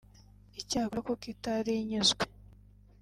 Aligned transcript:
icyakora 0.61 1.01
kuko 1.07 1.25
itari 1.33 1.71
inyuzwe 1.81 2.23